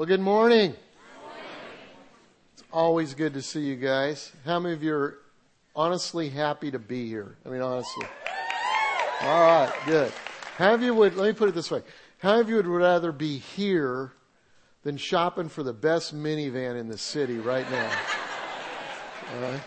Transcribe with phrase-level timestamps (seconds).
[0.00, 0.74] Well, good morning.
[2.54, 4.32] It's always good to see you guys.
[4.46, 5.18] How many of you are
[5.76, 7.36] honestly happy to be here?
[7.44, 8.06] I mean, honestly.
[9.20, 10.10] All right, good.
[10.56, 11.82] How of you would, let me put it this way.
[12.16, 14.12] How of you would rather be here
[14.84, 17.92] than shopping for the best minivan in the city right now?
[19.34, 19.60] All right.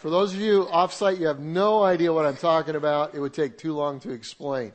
[0.00, 3.14] For those of you offsite, you have no idea what I'm talking about.
[3.14, 4.74] It would take too long to explain.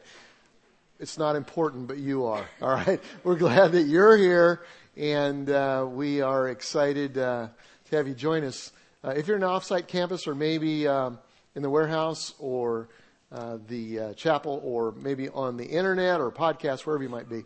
[1.03, 2.45] It's not important, but you are.
[2.61, 2.97] All right.
[3.25, 4.63] We're glad that you're here,
[4.95, 7.49] and uh, we are excited uh,
[7.89, 8.71] to have you join us.
[9.03, 11.19] Uh, if you're in an offsite campus, or maybe um,
[11.55, 12.87] in the warehouse, or
[13.33, 17.43] uh, the uh, chapel, or maybe on the internet or podcast, wherever you might be,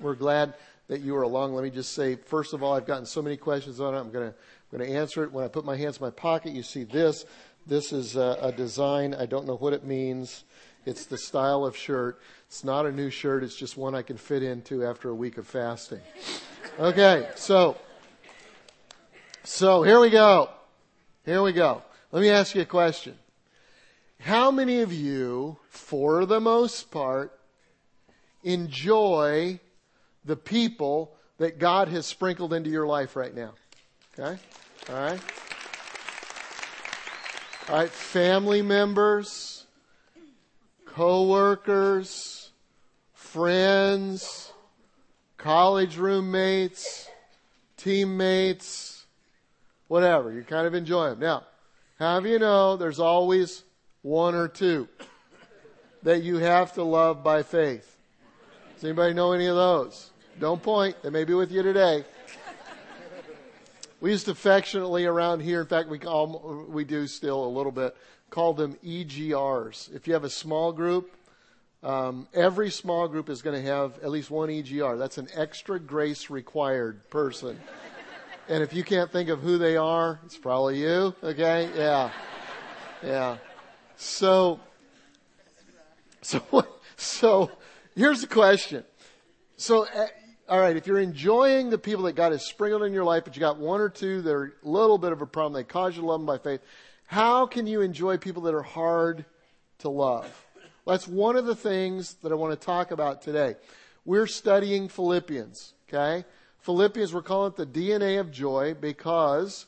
[0.00, 0.54] we're glad
[0.88, 1.52] that you are along.
[1.52, 3.98] Let me just say, first of all, I've gotten so many questions on it.
[3.98, 4.34] I'm going to
[4.72, 5.32] I'm going to answer it.
[5.32, 7.26] When I put my hands in my pocket, you see this.
[7.66, 9.12] This is a, a design.
[9.12, 10.44] I don't know what it means.
[10.86, 12.20] It's the style of shirt.
[12.46, 13.42] It's not a new shirt.
[13.42, 16.00] It's just one I can fit into after a week of fasting.
[16.78, 17.76] Okay, so,
[19.42, 20.48] so here we go.
[21.24, 21.82] Here we go.
[22.12, 23.18] Let me ask you a question.
[24.20, 27.38] How many of you, for the most part,
[28.44, 29.58] enjoy
[30.24, 33.54] the people that God has sprinkled into your life right now?
[34.18, 34.40] Okay?
[34.88, 35.20] All right?
[37.68, 39.55] All right, family members,
[40.96, 42.52] coworkers,
[43.12, 44.50] friends,
[45.36, 47.10] college roommates,
[47.76, 49.04] teammates,
[49.88, 50.32] whatever.
[50.32, 51.20] You kind of enjoy them.
[51.20, 51.44] Now,
[51.98, 53.62] have you know there's always
[54.00, 54.88] one or two
[56.02, 57.98] that you have to love by faith?
[58.76, 60.12] Does anybody know any of those?
[60.40, 61.02] Don't point.
[61.02, 62.06] They may be with you today.
[64.00, 67.94] We used affectionately around here, in fact, we call, we do still a little bit,
[68.30, 69.94] call them EGRs.
[69.94, 71.12] If you have a small group,
[71.82, 74.98] um, every small group is going to have at least one EGR.
[74.98, 77.58] That's an extra grace required person.
[78.48, 81.14] and if you can't think of who they are, it's probably you.
[81.22, 81.70] Okay?
[81.76, 82.10] Yeah.
[83.02, 83.36] Yeah.
[83.96, 84.60] So,
[86.22, 86.66] so,
[86.96, 87.50] so
[87.94, 88.84] here's the question.
[89.56, 90.06] So, uh,
[90.48, 93.36] all right, if you're enjoying the people that God has sprinkled in your life, but
[93.36, 95.96] you got one or two that are a little bit of a problem, they cause
[95.96, 96.60] you to love them by faith,
[97.06, 99.24] how can you enjoy people that are hard
[99.78, 100.46] to love?
[100.86, 103.56] That's one of the things that I want to talk about today.
[104.04, 106.24] We're studying Philippians, okay?
[106.60, 109.66] Philippians, we're calling it the DNA of joy because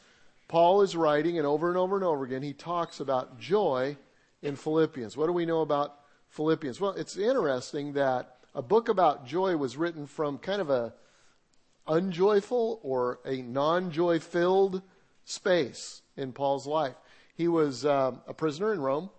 [0.49, 3.97] Paul is writing, and over and over and over again, he talks about joy
[4.43, 5.16] in Philippians.
[5.16, 5.94] What do we know about
[6.31, 6.81] Philippians?
[6.81, 10.94] Well, it's interesting that a book about joy was written from kind of a
[11.87, 14.82] unjoyful or a non-joy filled
[15.25, 16.94] space in Paul's life.
[17.38, 19.10] He was um, a prisoner in Rome,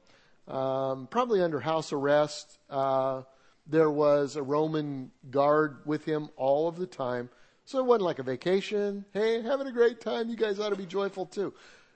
[0.46, 2.60] um, probably under house arrest.
[2.70, 3.22] Uh,
[3.66, 7.30] there was a Roman guard with him all of the time.
[7.64, 9.06] So it wasn't like a vacation.
[9.14, 10.30] Hey, having a great time.
[10.30, 11.54] You guys ought to be joyful too.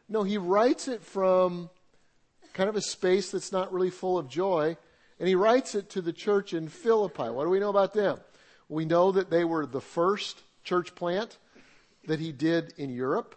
[0.08, 1.70] No, he writes it from
[2.54, 4.78] kind of a space that's not really full of joy.
[5.20, 7.24] And he writes it to the church in Philippi.
[7.24, 8.22] What do we know about them?
[8.70, 11.38] We know that they were the first church plant
[12.08, 13.36] that he did in Europe.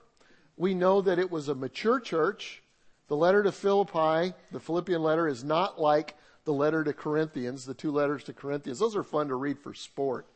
[0.56, 2.62] We know that it was a mature church.
[3.08, 7.74] The letter to Philippi, the Philippian letter, is not like the letter to Corinthians, the
[7.74, 8.78] two letters to Corinthians.
[8.78, 10.26] Those are fun to read for sport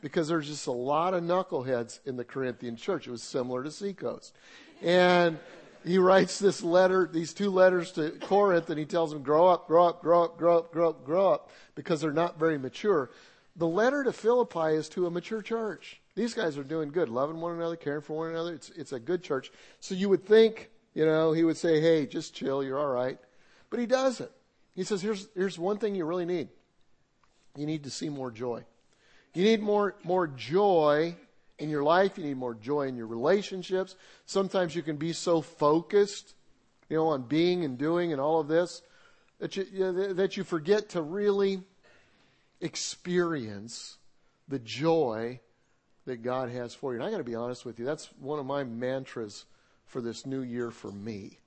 [0.00, 3.06] because there's just a lot of knuckleheads in the Corinthian church.
[3.06, 4.34] It was similar to Seacoast.
[4.82, 5.38] And
[5.84, 9.66] he writes this letter, these two letters to Corinth, and he tells them, grow up,
[9.66, 13.10] grow up, grow up, grow up, grow up, grow up, because they're not very mature.
[13.56, 16.00] The letter to Philippi is to a mature church.
[16.14, 18.52] These guys are doing good, loving one another, caring for one another.
[18.54, 19.50] It's, it's a good church.
[19.80, 23.20] So you would think, you know, he would say, hey, just chill, you're all right.
[23.70, 24.32] But he doesn't.
[24.74, 26.48] He says, here's, here's one thing you really need.
[27.56, 28.64] You need to see more joy.
[29.32, 31.14] You need more, more joy
[31.56, 32.18] in your life.
[32.18, 33.94] You need more joy in your relationships.
[34.26, 36.34] Sometimes you can be so focused,
[36.88, 38.82] you know, on being and doing and all of this
[39.38, 41.62] that you, you know, that you forget to really
[42.60, 43.98] experience
[44.48, 45.38] the joy
[46.06, 46.98] that God has for you.
[46.98, 49.44] And I got to be honest with you, that's one of my mantras
[49.88, 51.38] for this new year for me.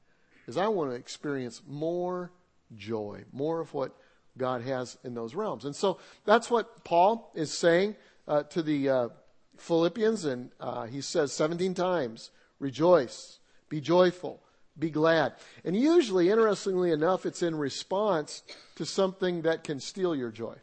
[0.47, 2.31] Is I want to experience more
[2.75, 3.95] joy, more of what
[4.37, 5.65] God has in those realms.
[5.65, 7.95] And so that's what Paul is saying
[8.27, 9.09] uh, to the uh,
[9.57, 13.39] Philippians, and uh, he says 17 times, rejoice,
[13.69, 14.41] be joyful,
[14.77, 15.33] be glad.
[15.63, 18.41] And usually, interestingly enough, it's in response
[18.75, 20.55] to something that can steal your joy.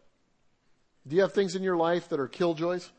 [1.06, 2.90] Do you have things in your life that are killjoys?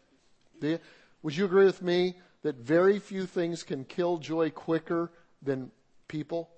[0.61, 0.79] Do you?
[1.21, 5.71] Would you agree with me that very few things can kill joy quicker than
[6.07, 6.49] people?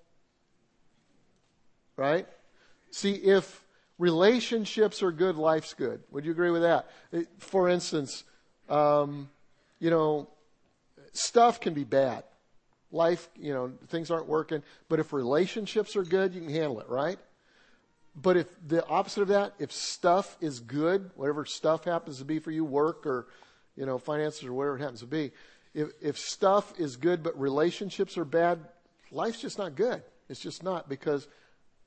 [1.98, 2.28] Right?
[2.92, 3.66] See, if
[3.98, 6.01] relationships are good, life's good.
[6.12, 6.89] Would you agree with that?
[7.38, 8.24] For instance,
[8.69, 9.30] um,
[9.80, 10.28] you know,
[11.13, 12.24] stuff can be bad.
[12.92, 14.63] Life, you know, things aren't working.
[14.89, 17.18] But if relationships are good, you can handle it, right?
[18.16, 22.39] But if the opposite of that, if stuff is good, whatever stuff happens to be
[22.39, 23.28] for you, work or,
[23.78, 25.31] you know, finances or whatever it happens to be,
[25.73, 28.59] if, if stuff is good but relationships are bad,
[29.12, 30.03] life's just not good.
[30.29, 31.27] It's just not because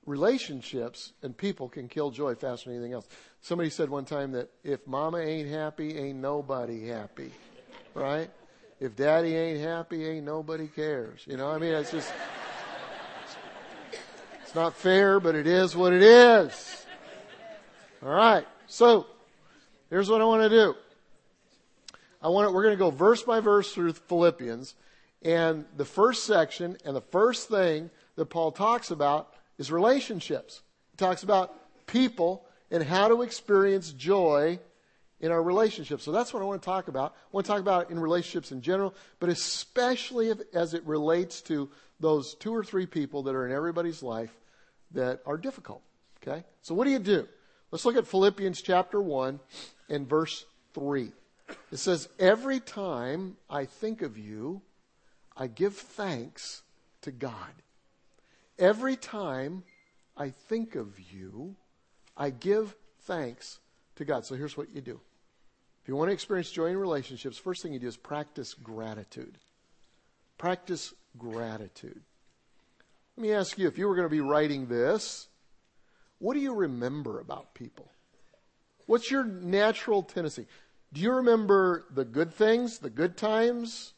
[0.06, 3.06] relationships and people can kill joy faster than anything else.
[3.40, 7.30] Somebody said one time that if mama ain't happy, ain't nobody happy.
[7.94, 8.30] Right?
[8.80, 11.22] If daddy ain't happy, ain't nobody cares.
[11.26, 12.12] You know, I mean, it's just,
[14.42, 16.86] it's not fair, but it is what it is.
[18.02, 18.46] All right.
[18.66, 19.06] So,
[19.90, 20.74] here's what I want to do.
[22.24, 24.74] I want to, we're going to go verse by verse through Philippians.
[25.20, 30.62] And the first section and the first thing that Paul talks about is relationships.
[30.90, 31.54] He talks about
[31.86, 34.58] people and how to experience joy
[35.20, 36.02] in our relationships.
[36.02, 37.12] So that's what I want to talk about.
[37.12, 41.42] I want to talk about in relationships in general, but especially if, as it relates
[41.42, 41.68] to
[42.00, 44.34] those two or three people that are in everybody's life
[44.92, 45.82] that are difficult.
[46.22, 46.42] Okay?
[46.62, 47.28] So what do you do?
[47.70, 49.40] Let's look at Philippians chapter 1
[49.90, 51.12] and verse 3.
[51.70, 54.62] It says, Every time I think of you,
[55.36, 56.62] I give thanks
[57.02, 57.52] to God.
[58.58, 59.64] Every time
[60.16, 61.56] I think of you,
[62.16, 63.58] I give thanks
[63.96, 64.24] to God.
[64.24, 65.00] So here's what you do.
[65.82, 69.36] If you want to experience joy in relationships, first thing you do is practice gratitude.
[70.38, 72.00] Practice gratitude.
[73.16, 75.28] Let me ask you if you were going to be writing this,
[76.18, 77.90] what do you remember about people?
[78.86, 80.46] What's your natural tendency?
[80.94, 83.92] Do you remember the good things, the good times,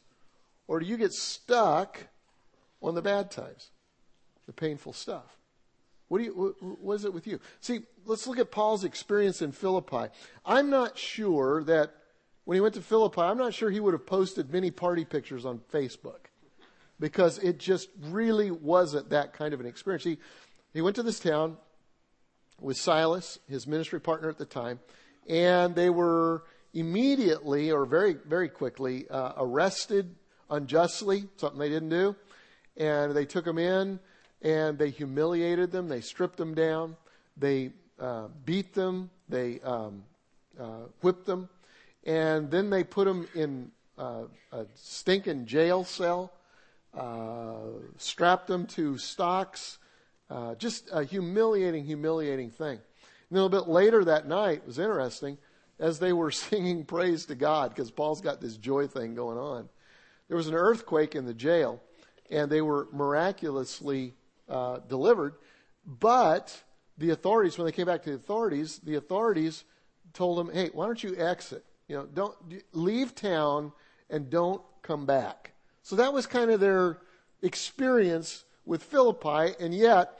[0.67, 2.07] or do you get stuck
[2.81, 3.71] on the bad times?
[4.47, 5.37] the painful stuff.
[6.07, 7.39] What, do you, what is it with you?
[7.59, 10.07] See, let's look at Paul's experience in Philippi.
[10.45, 11.91] I'm not sure that
[12.45, 15.45] when he went to Philippi, I'm not sure he would have posted many party pictures
[15.45, 16.29] on Facebook
[16.97, 20.05] because it just really wasn't that kind of an experience.
[20.05, 20.17] He,
[20.73, 21.57] he went to this town
[22.61, 24.79] with Silas, his ministry partner at the time,
[25.27, 26.43] and they were
[26.77, 30.13] immediately or very, very quickly uh, arrested
[30.51, 32.15] unjustly, something they didn't do.
[32.77, 33.99] And they took them in
[34.43, 35.87] and they humiliated them.
[35.87, 36.95] They stripped them down.
[37.35, 39.09] They uh, beat them.
[39.27, 40.03] They um,
[40.59, 41.49] uh, whipped them.
[42.05, 46.31] And then they put them in uh, a stinking jail cell,
[46.93, 49.79] uh, strapped them to stocks.
[50.29, 52.79] Uh, just a humiliating, humiliating thing.
[53.29, 55.39] And a little bit later that night was interesting
[55.79, 59.69] as they were singing praise to God because Paul's got this joy thing going on.
[60.27, 61.81] There was an earthquake in the jail,
[62.29, 64.13] and they were miraculously
[64.49, 65.35] uh, delivered.
[65.85, 66.61] But
[66.97, 69.63] the authorities, when they came back to the authorities, the authorities
[70.13, 71.63] told them, "Hey, why don't you exit?
[71.87, 72.35] You know, don't
[72.73, 73.71] leave town
[74.09, 75.53] and don't come back."
[75.83, 76.99] So that was kind of their
[77.41, 80.19] experience with Philippi, and yet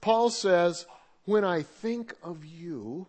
[0.00, 0.86] Paul says,
[1.26, 3.08] "When I think of you."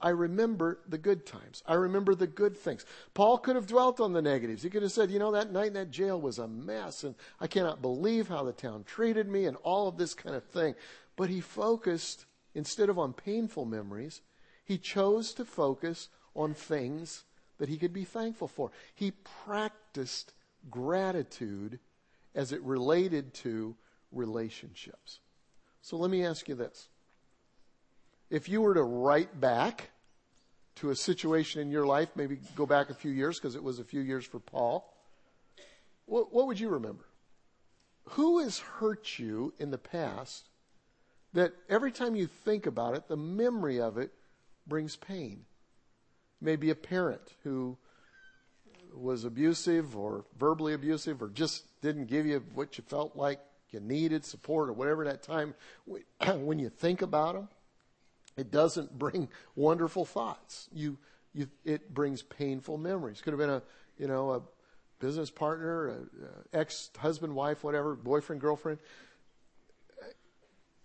[0.00, 1.62] I remember the good times.
[1.66, 2.86] I remember the good things.
[3.12, 4.62] Paul could have dwelt on the negatives.
[4.62, 7.14] He could have said, you know, that night in that jail was a mess and
[7.40, 10.74] I cannot believe how the town treated me and all of this kind of thing.
[11.16, 14.22] But he focused, instead of on painful memories,
[14.64, 17.24] he chose to focus on things
[17.58, 18.70] that he could be thankful for.
[18.94, 19.10] He
[19.44, 20.32] practiced
[20.70, 21.78] gratitude
[22.34, 23.76] as it related to
[24.12, 25.20] relationships.
[25.82, 26.88] So let me ask you this
[28.30, 29.90] if you were to write back
[30.76, 33.78] to a situation in your life, maybe go back a few years because it was
[33.78, 34.94] a few years for Paul,
[36.06, 37.04] what, what, would you remember?
[38.10, 40.48] Who has hurt you in the past
[41.34, 44.12] that every time you think about it, the memory of it
[44.66, 45.44] brings pain?
[46.40, 47.76] Maybe a parent who
[48.94, 53.78] was abusive or verbally abusive or just didn't give you what you felt like you
[53.78, 55.54] needed, support, or whatever that time
[56.38, 57.48] when you think about them
[58.36, 60.68] it doesn't bring wonderful thoughts.
[60.72, 60.98] You,
[61.34, 63.20] you, it brings painful memories.
[63.20, 63.62] Could have been a,
[63.98, 64.42] you know, a
[64.98, 68.78] business partner, a, a ex-husband, wife, whatever, boyfriend, girlfriend,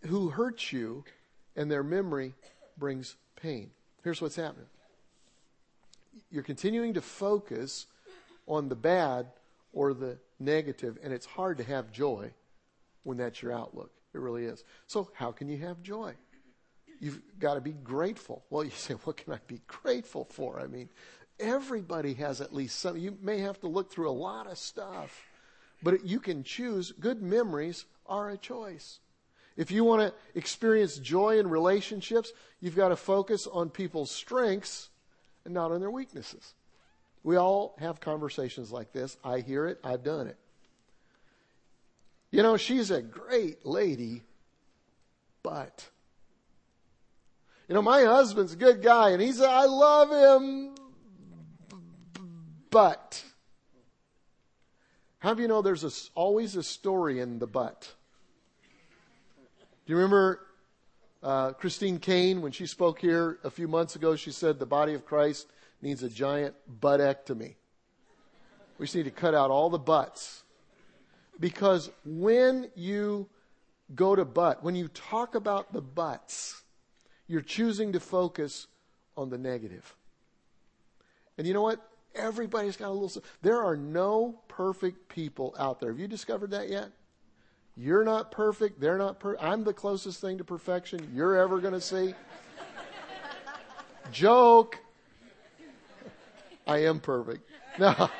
[0.05, 1.03] who hurts you,
[1.55, 2.33] and their memory
[2.77, 3.71] brings pain.
[4.03, 4.67] Here's what's happening.
[6.31, 7.87] You're continuing to focus
[8.47, 9.27] on the bad
[9.73, 12.31] or the negative, and it's hard to have joy
[13.03, 13.91] when that's your outlook.
[14.13, 14.63] It really is.
[14.87, 16.13] So, how can you have joy?
[16.99, 18.43] You've got to be grateful.
[18.49, 20.59] Well, you say, what can I be grateful for?
[20.59, 20.89] I mean,
[21.39, 22.97] everybody has at least some.
[22.97, 25.25] You may have to look through a lot of stuff,
[25.83, 26.91] but you can choose.
[26.91, 28.99] Good memories are a choice.
[29.57, 34.89] If you want to experience joy in relationships, you've got to focus on people's strengths
[35.45, 36.53] and not on their weaknesses.
[37.23, 39.17] We all have conversations like this.
[39.23, 39.79] I hear it.
[39.83, 40.37] I've done it.
[42.31, 44.23] You know, she's a great lady,
[45.41, 45.89] but.
[47.67, 50.75] You know, my husband's a good guy and he's, I love him,
[52.69, 53.23] but.
[55.19, 57.91] How do you know there's a, always a story in the but?
[59.85, 60.41] Do you remember
[61.23, 64.15] uh, Christine Caine when she spoke here a few months ago?
[64.15, 65.47] She said the body of Christ
[65.81, 67.55] needs a giant buttectomy.
[68.77, 70.43] We just need to cut out all the butts.
[71.39, 73.27] Because when you
[73.95, 76.61] go to butt, when you talk about the buts,
[77.27, 78.67] you're choosing to focus
[79.17, 79.95] on the negative.
[81.37, 81.79] And you know what?
[82.13, 83.21] Everybody's got a little.
[83.41, 85.89] There are no perfect people out there.
[85.89, 86.91] Have you discovered that yet?
[87.75, 88.79] You're not perfect.
[88.79, 89.43] They're not perfect.
[89.43, 92.13] I'm the closest thing to perfection you're ever going to see.
[94.11, 94.79] Joke.
[96.65, 97.49] I am perfect.
[97.77, 98.09] No.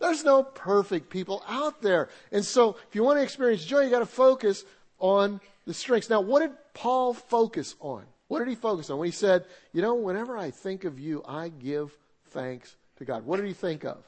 [0.00, 2.08] There's no perfect people out there.
[2.32, 4.64] And so, if you want to experience joy, you got to focus
[4.98, 6.10] on the strengths.
[6.10, 8.04] Now, what did Paul focus on?
[8.28, 8.98] What did he focus on?
[8.98, 11.96] When he said, You know, whenever I think of you, I give
[12.30, 13.24] thanks to God.
[13.24, 14.04] What did he think of?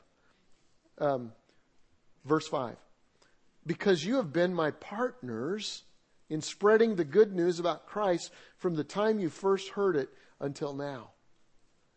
[0.98, 1.32] Um,
[2.24, 2.76] verse 5.
[3.66, 5.82] Because you have been my partners
[6.28, 10.08] in spreading the good news about Christ from the time you first heard it
[10.40, 11.10] until now.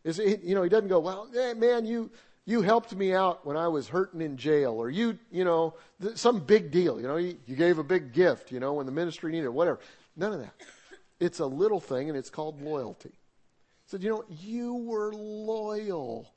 [0.04, 2.12] Is it, you know, he doesn't go, well, man, you,
[2.46, 6.18] you helped me out when I was hurting in jail, or you, you know, th-
[6.18, 7.02] some big deal.
[7.02, 9.80] You know, you, you gave a big gift, you know, when the ministry needed whatever.
[10.16, 10.54] None of that.
[11.20, 13.14] It's a little thing, and it's called loyalty.
[13.88, 16.32] Said, you know, you were loyal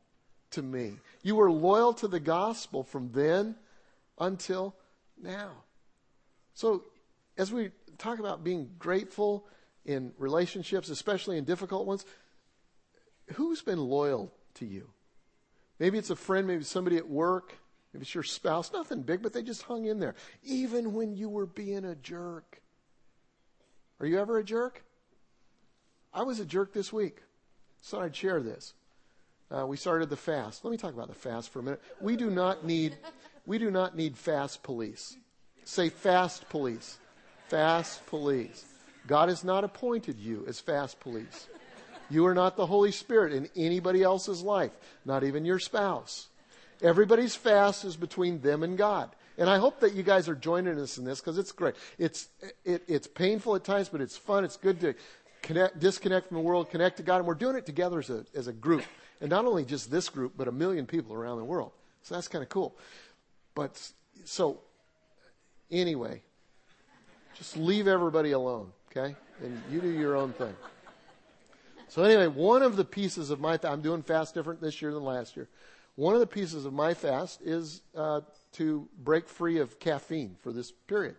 [0.53, 0.95] to me.
[1.23, 3.57] You were loyal to the gospel from then
[4.19, 4.75] until
[5.21, 5.51] now.
[6.55, 6.85] So,
[7.37, 9.47] as we talk about being grateful
[9.85, 12.05] in relationships, especially in difficult ones,
[13.35, 14.89] who's been loyal to you?
[15.79, 17.55] Maybe it's a friend, maybe somebody at work,
[17.93, 21.29] maybe it's your spouse, nothing big, but they just hung in there, even when you
[21.29, 22.61] were being a jerk.
[24.01, 24.85] Are you ever a jerk?
[26.13, 27.19] I was a jerk this week.
[27.81, 28.75] So I'd share this.
[29.51, 30.65] Uh, we started the fast.
[30.65, 31.83] Let me talk about the fast for a minute.
[32.01, 32.97] We do not need,
[33.47, 35.17] we do not need fast police.
[35.65, 36.99] Say fast police.
[37.49, 38.65] Fast police.
[39.07, 41.49] God has not appointed you as fast police.
[42.11, 44.73] You are not the Holy Spirit in anybody else's life,
[45.05, 46.29] not even your spouse.
[46.83, 49.11] Everybody's fast is between them and God.
[49.37, 51.75] And I hope that you guys are joining us in this because it's great.
[51.99, 52.29] It's,
[52.65, 54.45] it, it's painful at times, but it's fun.
[54.45, 54.95] It's good to
[55.43, 57.19] connect, disconnect from the world, connect to God.
[57.19, 58.83] And we're doing it together as a, as a group.
[59.21, 61.73] And not only just this group, but a million people around the world.
[62.03, 62.77] So that's kind of cool.
[63.55, 63.81] But
[64.25, 64.61] so,
[65.71, 66.23] anyway,
[67.37, 69.15] just leave everybody alone, okay?
[69.43, 70.55] And you do your own thing.
[71.89, 75.05] So anyway, one of the pieces of my, I'm doing fast different this year than
[75.05, 75.49] last year.
[75.97, 78.21] One of the pieces of my fast is uh,
[78.53, 81.17] to break free of caffeine for this period.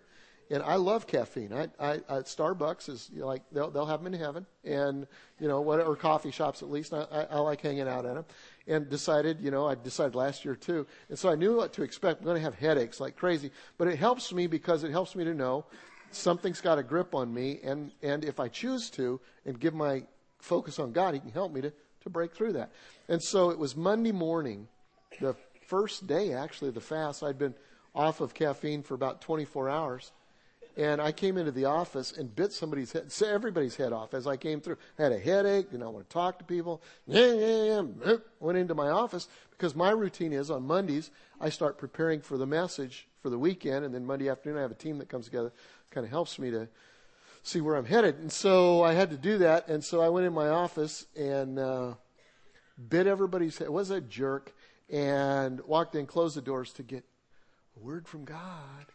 [0.51, 1.53] And I love caffeine.
[1.53, 5.05] I, I, at Starbucks is you know, like they'll, they'll have them in heaven, and
[5.39, 6.91] you know whatever coffee shops at least.
[6.91, 8.25] I, I, I like hanging out at them.
[8.65, 10.87] And decided, you know, I decided last year too.
[11.09, 12.21] And so I knew what to expect.
[12.21, 15.23] I'm going to have headaches like crazy, but it helps me because it helps me
[15.23, 15.65] to know
[16.11, 20.03] something's got a grip on me, and and if I choose to and give my
[20.39, 22.71] focus on God, He can help me to to break through that.
[23.07, 24.67] And so it was Monday morning,
[25.19, 25.35] the
[25.67, 27.23] first day actually of the fast.
[27.23, 27.55] I'd been
[27.93, 30.11] off of caffeine for about 24 hours.
[30.77, 34.37] And I came into the office and bit somebody's head, everybody's head off as I
[34.37, 34.77] came through.
[34.97, 36.81] I had a headache, didn't want to talk to people.
[37.07, 42.45] Went into my office because my routine is on Mondays, I start preparing for the
[42.45, 43.83] message for the weekend.
[43.83, 45.51] And then Monday afternoon, I have a team that comes together,
[45.91, 46.69] kind of helps me to
[47.49, 48.15] see where I'm headed.
[48.19, 49.67] And so I had to do that.
[49.67, 51.95] And so I went in my office and, uh,
[52.87, 53.69] bit everybody's head.
[53.69, 54.53] Was a jerk
[54.89, 57.03] and walked in, closed the doors to get
[57.75, 58.85] a word from God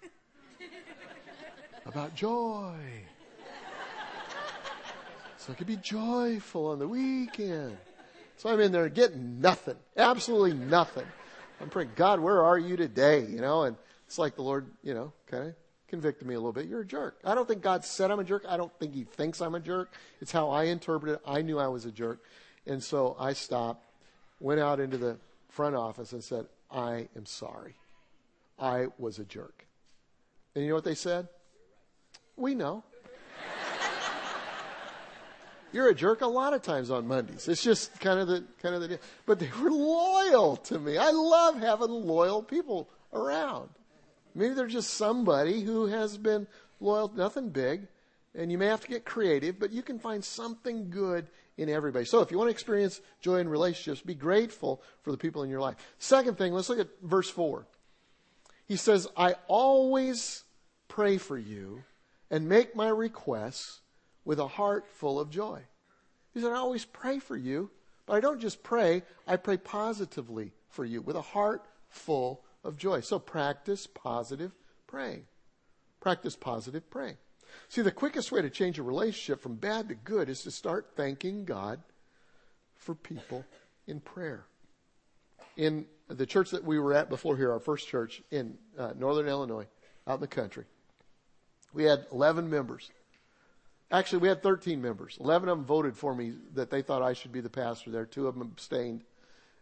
[1.84, 2.76] about joy.
[5.36, 7.76] So I could be joyful on the weekend.
[8.36, 11.06] So I'm in there getting nothing, absolutely nothing.
[11.60, 13.26] I'm praying, God, where are you today?
[13.26, 15.54] You know, and it's like the Lord, you know, kind of
[15.88, 16.66] convicted me a little bit.
[16.66, 17.18] You're a jerk.
[17.24, 18.44] I don't think God said I'm a jerk.
[18.48, 19.92] I don't think He thinks I'm a jerk.
[20.20, 21.20] It's how I interpret it.
[21.26, 22.24] I knew I was a jerk.
[22.66, 23.84] And so I stopped,
[24.40, 25.16] went out into the
[25.48, 27.74] front office and said, I am sorry.
[28.58, 29.66] I was a jerk.
[30.54, 31.28] And you know what they said?
[32.36, 32.84] We know.
[35.72, 37.48] You're a jerk a lot of times on Mondays.
[37.48, 38.98] It's just kind of the kind of the deal.
[39.26, 40.96] But they were loyal to me.
[40.96, 43.68] I love having loyal people around.
[44.34, 46.46] Maybe they're just somebody who has been
[46.80, 47.86] loyal, nothing big,
[48.34, 52.04] and you may have to get creative, but you can find something good in everybody.
[52.04, 55.50] So if you want to experience joy in relationships, be grateful for the people in
[55.50, 55.76] your life.
[55.98, 57.66] Second thing, let's look at verse 4.
[58.66, 60.42] He says, I always
[60.88, 61.84] pray for you
[62.30, 63.80] and make my requests
[64.24, 65.60] with a heart full of joy.
[66.32, 67.70] He said, I always pray for you,
[68.06, 72.76] but I don't just pray, I pray positively for you with a heart full of
[72.76, 73.00] joy.
[73.00, 74.52] So practice positive
[74.86, 75.24] praying.
[76.00, 77.16] Practice positive praying.
[77.68, 80.92] See, the quickest way to change a relationship from bad to good is to start
[80.96, 81.80] thanking God
[82.76, 83.44] for people
[83.86, 84.44] in prayer.
[85.56, 89.28] In the church that we were at before here, our first church in uh, northern
[89.28, 89.66] Illinois,
[90.06, 90.64] out in the country,
[91.72, 92.90] we had 11 members.
[93.90, 95.18] Actually, we had 13 members.
[95.20, 98.06] 11 of them voted for me that they thought I should be the pastor there.
[98.06, 99.04] Two of them abstained.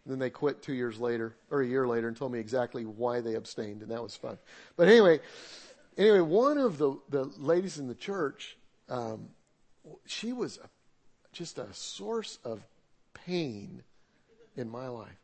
[0.04, 2.84] And then they quit two years later, or a year later, and told me exactly
[2.84, 4.36] why they abstained, and that was fun.
[4.76, 5.20] But anyway,
[5.96, 8.56] anyway, one of the, the ladies in the church,
[8.88, 9.28] um,
[10.06, 10.68] she was a,
[11.32, 12.66] just a source of
[13.14, 13.82] pain
[14.56, 15.20] in my life.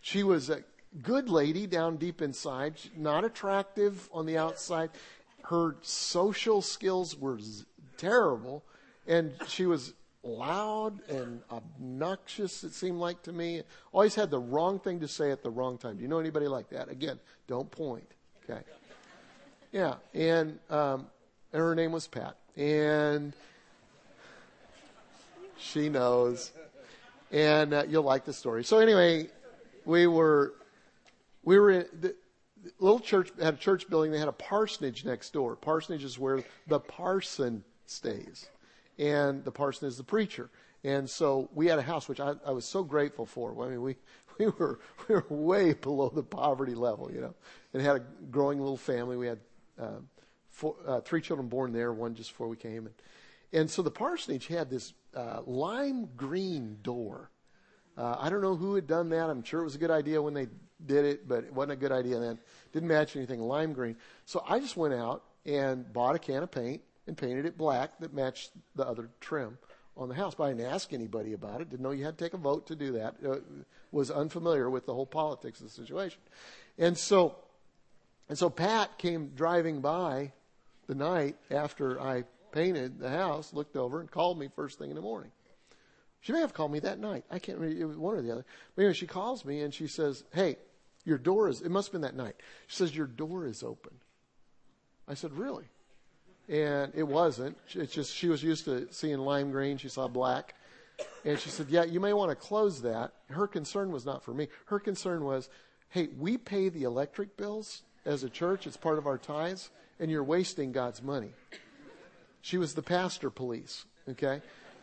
[0.00, 0.62] She was a
[1.02, 4.90] good lady down deep inside, not attractive on the outside.
[5.42, 7.38] Her social skills were
[7.98, 8.64] terrible,
[9.06, 9.92] and she was
[10.26, 13.62] loud and obnoxious, it seemed like to me.
[13.92, 15.96] Always had the wrong thing to say at the wrong time.
[15.96, 16.88] Do you know anybody like that?
[16.88, 18.10] Again, don't point.
[18.44, 18.60] Okay.
[19.72, 21.06] Yeah, and um,
[21.52, 23.32] and her name was Pat, and
[25.58, 26.52] she knows,
[27.30, 28.64] and uh, you'll like the story.
[28.64, 29.28] So anyway,
[29.84, 30.54] we were
[31.42, 32.14] we were in the,
[32.78, 34.12] little church had a church building.
[34.12, 35.56] They had a parsonage next door.
[35.56, 38.48] Parsonage is where the parson stays,
[38.98, 40.50] and the parson is the preacher.
[40.84, 43.64] And so we had a house, which I, I was so grateful for.
[43.64, 43.96] I mean, we
[44.38, 44.78] we were
[45.08, 47.34] we were way below the poverty level, you know,
[47.72, 49.16] and had a growing little family.
[49.16, 49.38] We had
[49.80, 50.00] uh,
[50.50, 52.86] four, uh, three children born there, one just before we came.
[52.86, 52.94] And,
[53.52, 57.30] and so the parsonage had this uh, lime green door.
[57.96, 59.30] Uh, I don't know who had done that.
[59.30, 60.48] I'm sure it was a good idea when they
[60.84, 62.38] did it, but it wasn't a good idea then.
[62.72, 63.96] Didn't match anything lime green.
[64.26, 67.98] So I just went out and bought a can of paint and painted it black
[68.00, 69.58] that matched the other trim
[69.96, 70.34] on the house.
[70.34, 71.70] But I didn't ask anybody about it.
[71.70, 73.16] Didn't know you had to take a vote to do that.
[73.26, 73.36] Uh,
[73.92, 76.20] was unfamiliar with the whole politics of the situation.
[76.78, 77.36] And so
[78.28, 80.32] and so Pat came driving by
[80.86, 84.96] the night after I painted the house, looked over, and called me first thing in
[84.96, 85.30] the morning.
[86.20, 87.24] She may have called me that night.
[87.30, 87.80] I can't remember.
[87.80, 88.44] It was one or the other.
[88.74, 90.56] But anyway, she calls me and she says, Hey,
[91.04, 92.34] your door is, it must have been that night.
[92.66, 93.92] She says, Your door is open.
[95.06, 95.66] I said, Really?
[96.48, 97.56] And it wasn't.
[97.74, 99.78] It's just, she was used to seeing lime green.
[99.78, 100.54] She saw black.
[101.24, 103.12] And she said, Yeah, you may want to close that.
[103.30, 104.48] Her concern was not for me.
[104.66, 105.48] Her concern was,
[105.90, 108.66] Hey, we pay the electric bills as a church.
[108.66, 111.30] It's part of our tithes, and you're wasting God's money.
[112.40, 114.40] She was the pastor police, okay?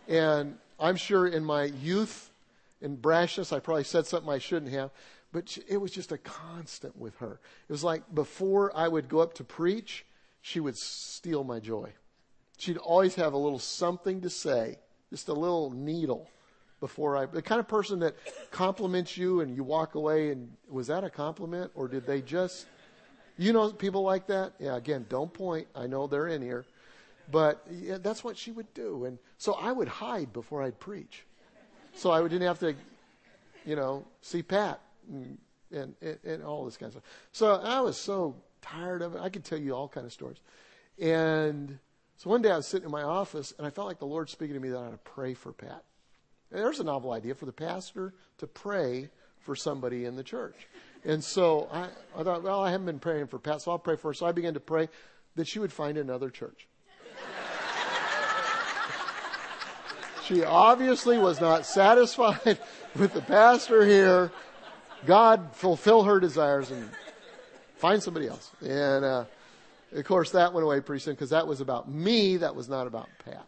[0.07, 2.29] And I'm sure in my youth
[2.81, 4.91] and brashness, I probably said something I shouldn't have,
[5.31, 7.39] but it was just a constant with her.
[7.67, 10.05] It was like before I would go up to preach,
[10.43, 11.89] she would steal my joy.
[12.57, 14.77] She'd always have a little something to say,
[15.09, 16.29] just a little needle
[16.81, 18.15] before I, the kind of person that
[18.51, 22.65] compliments you and you walk away and was that a compliment or did they just
[23.37, 24.51] you know people like that?
[24.59, 25.65] Yeah, again, don't point.
[25.73, 26.65] I know they're in here.
[27.31, 29.05] But yeah, that's what she would do.
[29.05, 31.23] And so I would hide before I'd preach.
[31.95, 32.75] So I didn't have to,
[33.65, 35.37] you know, see Pat and,
[35.71, 37.03] and, and all this kind of stuff.
[37.31, 39.21] So I was so tired of it.
[39.21, 40.39] I could tell you all kind of stories.
[40.99, 41.79] And
[42.17, 44.29] so one day I was sitting in my office and I felt like the Lord
[44.29, 45.83] speaking to me that I ought to pray for Pat.
[46.51, 50.67] And there's a novel idea for the pastor to pray for somebody in the church.
[51.03, 53.97] And so I, I thought, well, I haven't been praying for Pat, so I'll pray
[53.97, 54.13] for her.
[54.13, 54.87] So I began to pray
[55.35, 56.67] that she would find another church.
[60.25, 62.59] she obviously was not satisfied
[62.95, 64.31] with the pastor here.
[65.05, 66.89] God fulfill her desires and
[67.83, 68.49] find somebody else.
[68.61, 69.25] And uh,
[69.93, 72.37] of course, that went away pretty soon because that was about me.
[72.37, 73.45] That was not about Pat.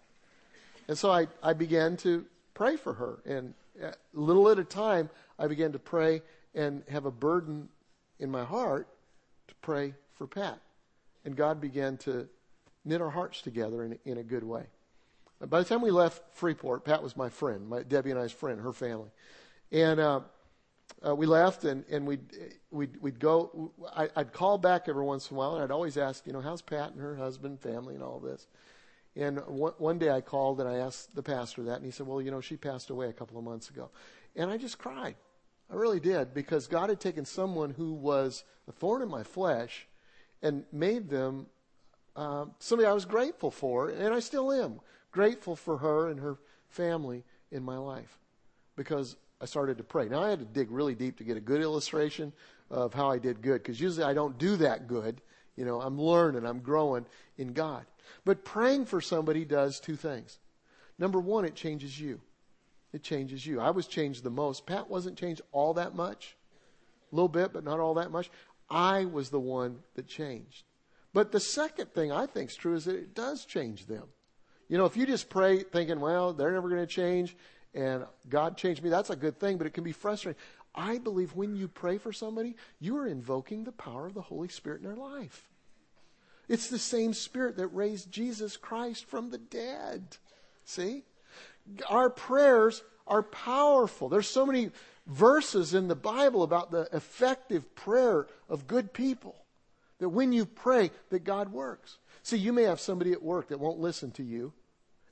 [0.89, 3.19] And so I, I began to pray for her.
[3.25, 6.21] And uh, little at a time, I began to pray
[6.53, 7.69] and have a burden
[8.19, 8.89] in my heart
[9.47, 10.59] to pray for Pat.
[11.23, 12.27] And God began to
[12.83, 14.63] knit our hearts together in, in a good way.
[15.39, 18.59] By the time we left Freeport, Pat was my friend, my Debbie and I's friend,
[18.59, 19.11] her family.
[19.71, 20.19] And uh,
[21.05, 22.21] uh, we left, and, and we'd,
[22.71, 23.71] we'd, we'd go.
[23.95, 26.41] I, I'd call back every once in a while, and I'd always ask, you know,
[26.41, 28.47] how's Pat and her husband, family, and all this.
[29.15, 32.07] And one, one day I called and I asked the pastor that, and he said,
[32.07, 33.89] well, you know, she passed away a couple of months ago.
[34.35, 35.15] And I just cried.
[35.71, 39.87] I really did because God had taken someone who was a thorn in my flesh
[40.41, 41.47] and made them
[42.15, 44.79] uh, somebody I was grateful for, and I still am
[45.11, 48.19] grateful for her and her family in my life
[48.75, 50.07] because I started to pray.
[50.07, 52.31] Now, I had to dig really deep to get a good illustration
[52.69, 55.21] of how I did good because usually I don't do that good.
[55.55, 57.05] You know, I'm learning, I'm growing
[57.37, 57.85] in God.
[58.23, 60.39] But praying for somebody does two things.
[60.97, 62.21] Number one, it changes you.
[62.93, 63.59] It changes you.
[63.59, 64.65] I was changed the most.
[64.65, 66.37] Pat wasn't changed all that much.
[67.11, 68.29] A little bit, but not all that much.
[68.69, 70.63] I was the one that changed.
[71.13, 74.03] But the second thing I think is true is that it does change them.
[74.67, 77.35] You know, if you just pray thinking, well, they're never going to change
[77.75, 80.41] and God changed me, that's a good thing, but it can be frustrating.
[80.73, 84.47] I believe when you pray for somebody, you are invoking the power of the Holy
[84.47, 85.49] Spirit in their life.
[86.47, 90.17] It's the same Spirit that raised Jesus Christ from the dead.
[90.63, 91.03] See?
[91.89, 94.09] Our prayers are powerful.
[94.09, 94.71] There's so many
[95.07, 99.35] verses in the Bible about the effective prayer of good people.
[99.99, 101.97] That when you pray, that God works.
[102.21, 104.53] See, you may have somebody at work that won't listen to you,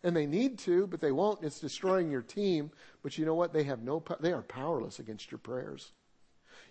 [0.04, 1.44] and they need to, but they won't.
[1.44, 2.72] It's destroying your team.
[3.02, 3.54] But you know what?
[3.54, 4.04] They have no.
[4.20, 5.92] They are powerless against your prayers.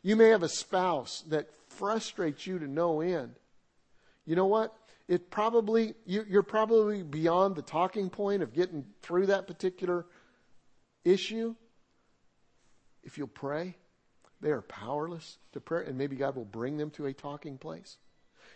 [0.02, 3.34] You may have a spouse that frustrates you to no end.
[4.26, 4.74] You know what?
[5.08, 10.06] It probably you, you're probably beyond the talking point of getting through that particular
[11.04, 11.54] issue.
[13.02, 13.76] If you'll pray,
[14.40, 17.96] they are powerless to pray, and maybe God will bring them to a talking place.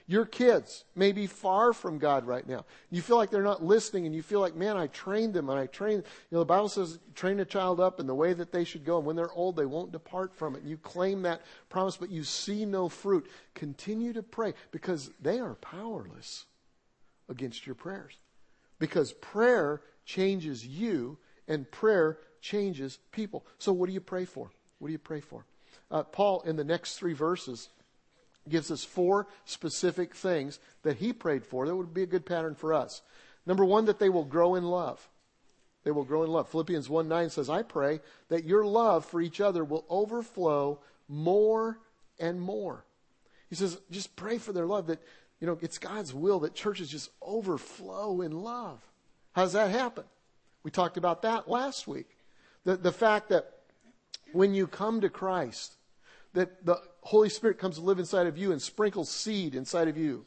[0.08, 2.64] Your kids may be far from God right now.
[2.90, 5.58] You feel like they're not listening and you feel like, man, I trained them and
[5.58, 8.52] I trained, you know, the Bible says train a child up in the way that
[8.52, 8.98] they should go.
[8.98, 10.60] And when they're old, they won't depart from it.
[10.60, 13.28] And you claim that promise, but you see no fruit.
[13.54, 16.44] Continue to pray because they are powerless
[17.28, 18.16] against your prayers.
[18.78, 23.44] Because prayer changes you and prayer changes people.
[23.58, 24.50] So what do you pray for?
[24.78, 25.44] What do you pray for?
[25.90, 27.70] Uh, Paul, in the next three verses,
[28.48, 32.54] gives us four specific things that he prayed for that would be a good pattern
[32.54, 33.02] for us.
[33.46, 35.08] Number one, that they will grow in love.
[35.84, 36.48] They will grow in love.
[36.48, 41.78] Philippians 1 9 says, I pray that your love for each other will overflow more
[42.18, 42.84] and more.
[43.48, 45.00] He says, just pray for their love that,
[45.40, 48.80] you know, it's God's will that churches just overflow in love.
[49.32, 50.04] How does that happen?
[50.64, 52.08] We talked about that last week.
[52.64, 53.52] The, the fact that
[54.32, 55.75] when you come to Christ,
[56.36, 59.96] that the Holy Spirit comes to live inside of you and sprinkles seed inside of
[59.96, 60.26] you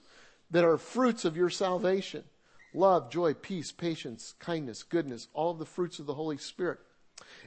[0.50, 2.24] that are fruits of your salvation
[2.74, 6.80] love, joy, peace, patience, kindness, goodness, all of the fruits of the Holy Spirit.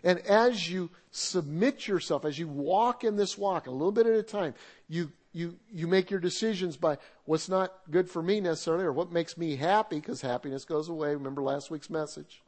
[0.03, 4.15] And as you submit yourself, as you walk in this walk a little bit at
[4.15, 4.55] a time,
[4.89, 9.13] you, you, you make your decisions by what's not good for me necessarily or what
[9.13, 11.15] makes me happy because happiness goes away.
[11.15, 12.43] Remember last week's message?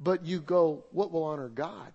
[0.00, 1.92] But you go, what will honor God?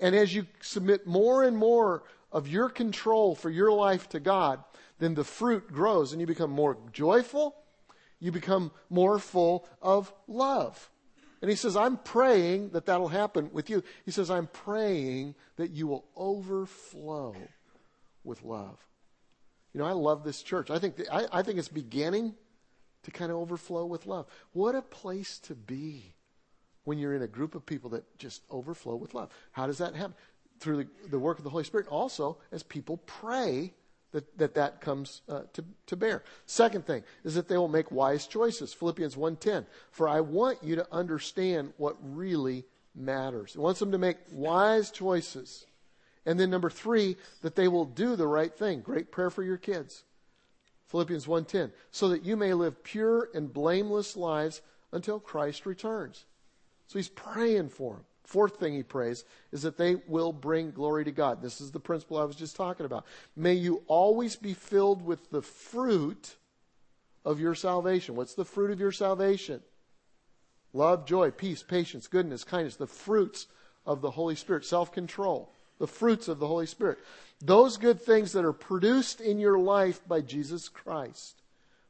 [0.00, 4.62] And as you submit more and more of your control for your life to God,
[4.98, 7.56] then the fruit grows and you become more joyful.
[8.20, 10.90] You become more full of love.
[11.40, 13.84] And he says, I'm praying that that'll happen with you.
[14.04, 17.36] He says, I'm praying that you will overflow
[18.24, 18.78] with love.
[19.72, 20.70] You know, I love this church.
[20.70, 22.34] I think, the, I, I think it's beginning
[23.04, 24.26] to kind of overflow with love.
[24.52, 26.14] What a place to be
[26.88, 29.28] when you're in a group of people that just overflow with love.
[29.52, 30.14] How does that happen?
[30.58, 31.86] Through the, the work of the Holy Spirit.
[31.88, 33.74] Also, as people pray,
[34.12, 36.24] that that, that comes uh, to, to bear.
[36.46, 38.72] Second thing is that they will make wise choices.
[38.72, 39.66] Philippians 1.10.
[39.90, 43.54] For I want you to understand what really matters.
[43.54, 45.66] It wants them to make wise choices.
[46.24, 48.80] And then number three, that they will do the right thing.
[48.80, 50.04] Great prayer for your kids.
[50.86, 51.70] Philippians 1.10.
[51.90, 56.24] So that you may live pure and blameless lives until Christ returns.
[56.88, 58.04] So he's praying for them.
[58.24, 61.40] Fourth thing he prays is that they will bring glory to God.
[61.40, 63.06] This is the principle I was just talking about.
[63.34, 66.36] May you always be filled with the fruit
[67.24, 68.16] of your salvation.
[68.16, 69.62] What's the fruit of your salvation?
[70.74, 73.46] Love, joy, peace, patience, goodness, kindness, the fruits
[73.86, 76.98] of the Holy Spirit, self control, the fruits of the Holy Spirit.
[77.40, 81.42] Those good things that are produced in your life by Jesus Christ.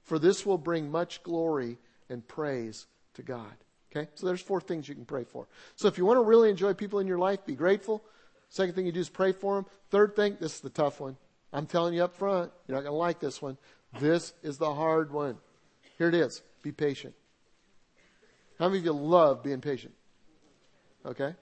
[0.04, 3.56] For this will bring much glory and praise to God.
[3.90, 4.08] Okay?
[4.14, 5.46] So there's four things you can pray for.
[5.76, 8.02] So if you want to really enjoy people in your life, be grateful.
[8.50, 9.66] Second thing you do is pray for them.
[9.90, 11.16] Third thing, this is the tough one.
[11.52, 13.56] I'm telling you up front, you're not going to like this one.
[13.98, 15.38] This is the hard one.
[15.96, 16.42] Here it is.
[16.62, 17.14] Be patient.
[18.58, 19.94] How many of you love being patient?
[21.06, 21.34] Okay?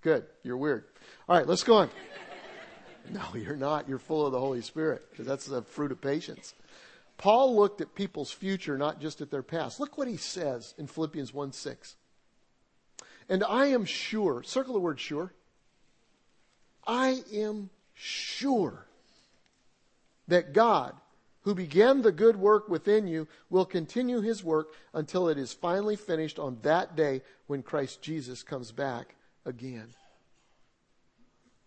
[0.00, 0.24] Good.
[0.42, 0.84] You're weird.
[1.28, 1.90] All right, let's go on.
[3.10, 3.86] No, you're not.
[3.86, 6.54] You're full of the Holy Spirit because that's the fruit of patience.
[7.16, 9.80] Paul looked at people's future, not just at their past.
[9.80, 11.96] Look what he says in Philippians 1 6.
[13.28, 15.32] And I am sure, circle the word sure.
[16.86, 18.86] I am sure
[20.28, 20.94] that God,
[21.42, 25.96] who began the good work within you will continue his work until it is finally
[25.96, 29.14] finished on that day when Christ Jesus comes back
[29.46, 29.94] again.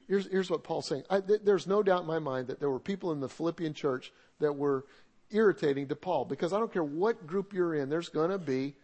[0.07, 1.03] Here's, here's what Paul's saying.
[1.09, 3.73] I, th- there's no doubt in my mind that there were people in the Philippian
[3.73, 4.85] church that were
[5.31, 8.75] irritating to Paul because I don't care what group you're in, there's going to be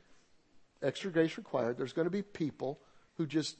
[0.81, 1.77] extra grace required.
[1.77, 2.79] There's going to be people
[3.17, 3.57] who just,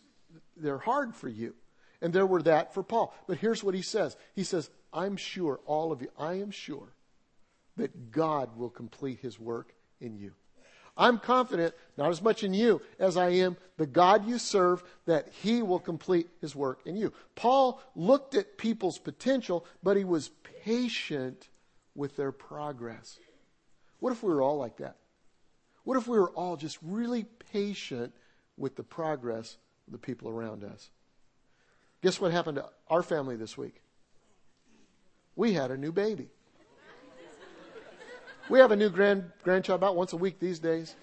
[0.58, 1.54] they're hard for you.
[2.02, 3.16] And there were that for Paul.
[3.28, 4.18] But here's what he says.
[4.36, 6.94] He says, I'm sure, all of you, I am sure
[7.78, 10.34] that God will complete his work in you.
[10.96, 15.30] I'm confident, not as much in you as I am the God you serve, that
[15.42, 17.14] he will complete his work in you.
[17.36, 20.30] Paul looked at people's potential, but he was
[20.64, 21.48] patient
[21.96, 23.20] with their progress.
[24.00, 24.98] What if we were all like that?
[25.84, 28.14] What if we were all just really patient
[28.58, 30.90] with the progress of the people around us?
[32.02, 33.82] Guess what happened to our family this week?
[35.36, 36.30] We had a new baby.
[38.50, 40.96] We have a new grand grandchild about once a week these days.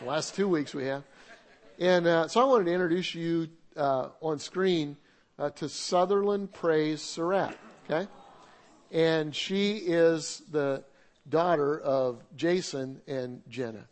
[0.00, 1.04] the last two weeks we have.
[1.78, 4.96] And uh, so I wanted to introduce you uh, on screen
[5.38, 7.56] uh, to Sutherland Praise Surratt.
[7.88, 8.08] Okay?
[8.90, 10.84] And she is the
[11.28, 13.86] daughter of Jason and Jenna.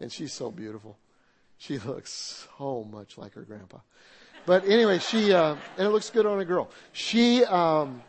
[0.00, 0.96] And she's so beautiful.
[1.58, 3.78] She looks so much like her grandpa.
[4.44, 6.70] But anyway, she, uh, and it looks good on a girl.
[6.92, 8.00] She, um,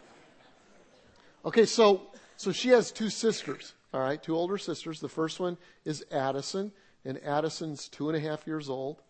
[1.43, 2.03] okay, so
[2.37, 4.99] so she has two sisters, all right, two older sisters.
[4.99, 6.71] The first one is Addison,
[7.03, 9.01] and Addison's two and a half years old.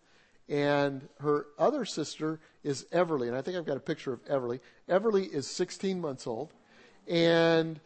[0.48, 4.60] And her other sister is Everly, and I think I've got a picture of Everly.
[4.88, 6.54] Everly is 16 months old.
[7.08, 7.80] And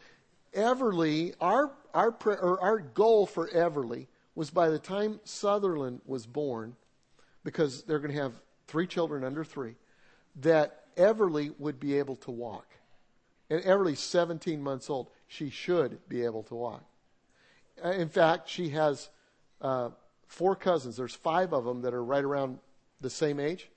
[0.54, 2.14] Everly, our, our,
[2.60, 6.76] our goal for Everly was by the time Sutherland was born,
[7.44, 8.34] because they're going to have
[8.66, 9.76] three children under three,
[10.40, 12.66] that Everly would be able to walk.
[13.50, 16.84] And Everly's 17 months old she should be able to walk.
[17.82, 19.08] Uh, in fact, she has
[19.62, 19.88] uh,
[20.26, 20.96] four cousins.
[20.96, 22.58] There's five of them that are right around
[23.00, 23.68] the same age,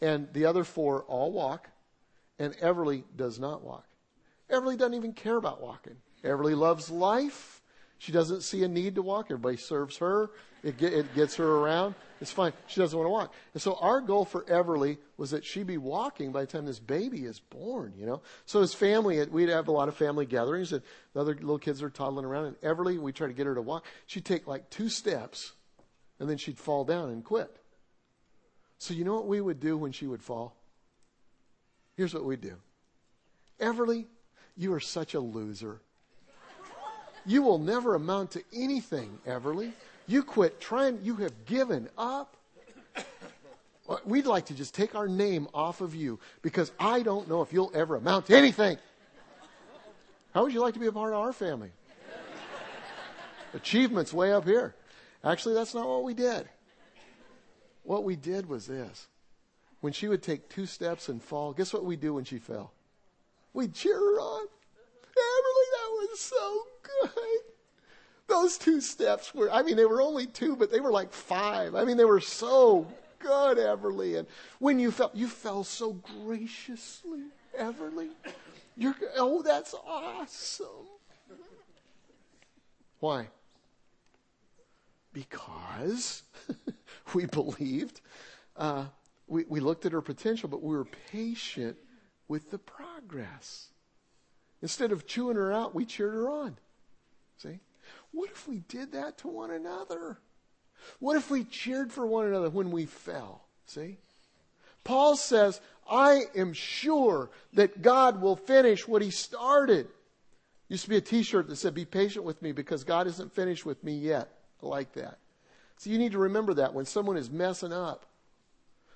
[0.00, 1.68] and the other four all walk,
[2.38, 3.84] and Everly does not walk.
[4.50, 5.96] Everly doesn't even care about walking.
[6.22, 7.62] Everly loves life.
[7.98, 9.26] She doesn't see a need to walk.
[9.26, 10.30] Everybody serves her.
[10.62, 11.94] It, get, it gets her around.
[12.20, 12.52] It's fine.
[12.66, 13.34] She doesn't want to walk.
[13.52, 16.78] And so our goal for Everly was that she be walking by the time this
[16.78, 18.22] baby is born, you know.
[18.46, 21.82] So as family, we'd have a lot of family gatherings and the other little kids
[21.82, 23.84] are toddling around and Everly, we try to get her to walk.
[24.06, 25.52] She'd take like two steps
[26.18, 27.54] and then she'd fall down and quit.
[28.78, 30.56] So you know what we would do when she would fall?
[31.96, 32.56] Here's what we'd do.
[33.60, 34.06] Everly,
[34.56, 35.80] you are such a loser.
[37.26, 39.72] You will never amount to anything, Everly.
[40.06, 42.36] You quit trying, you have given up.
[44.04, 47.52] We'd like to just take our name off of you because I don't know if
[47.52, 48.78] you'll ever amount to anything.
[50.32, 51.70] How would you like to be a part of our family?
[53.52, 54.74] Achievements way up here.
[55.22, 56.48] Actually, that's not what we did.
[57.84, 59.06] What we did was this.
[59.80, 62.72] When she would take two steps and fall, guess what we do when she fell?
[63.54, 64.46] We'd cheer her on.
[65.16, 67.40] Everly, that was so good.
[68.26, 71.76] Those two steps were, I mean, they were only two, but they were like five.
[71.76, 72.86] I mean, they were so
[73.20, 74.18] good, Everly.
[74.18, 74.26] And
[74.58, 77.22] when you fell, you fell so graciously,
[77.56, 78.08] Everly.
[78.76, 80.66] You're, oh, that's awesome.
[82.98, 83.28] Why?
[85.12, 86.24] Because
[87.14, 88.00] we believed,
[88.56, 88.86] uh,
[89.28, 91.76] we, we looked at her potential, but we were patient
[92.28, 93.68] with the progress.
[94.62, 96.56] Instead of chewing her out, we cheered her on.
[97.36, 97.60] See?
[98.12, 100.18] What if we did that to one another?
[101.00, 103.44] What if we cheered for one another when we fell?
[103.66, 103.98] See?
[104.84, 109.88] Paul says, I am sure that God will finish what he started.
[110.68, 113.66] Used to be a t-shirt that said, be patient with me because God isn't finished
[113.66, 114.28] with me yet.
[114.62, 115.18] I like that.
[115.76, 118.06] So you need to remember that when someone is messing up.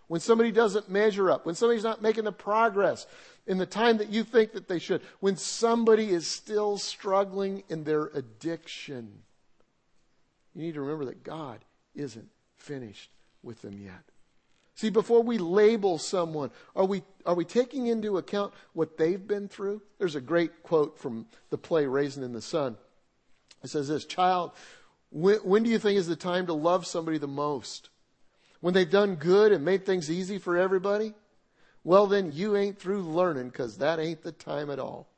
[0.09, 3.07] When somebody doesn't measure up, when somebody's not making the progress
[3.47, 7.85] in the time that you think that they should, when somebody is still struggling in
[7.85, 9.23] their addiction,
[10.55, 13.11] you need to remember that God isn't finished
[13.42, 14.03] with them yet.
[14.75, 19.49] See, before we label someone, are we, are we taking into account what they've been
[19.49, 19.83] through?
[19.99, 22.77] There's a great quote from the play Raisin in the Sun.
[23.62, 24.53] It says this, child,
[25.11, 27.90] when, when do you think is the time to love somebody the most?
[28.61, 31.14] When they've done good and made things easy for everybody?
[31.85, 35.09] Well, then you ain't through learning because that ain't the time at all.